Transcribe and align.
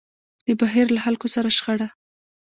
د 0.47 0.49
بهير 0.61 0.87
له 0.95 0.99
خلکو 1.05 1.27
سره 1.35 1.49
شخړه. 1.57 1.87